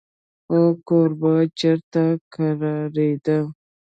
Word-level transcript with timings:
خو 0.45 0.61
کوربه 0.87 1.33
چېرته 1.59 2.03
کرارېده. 2.33 3.37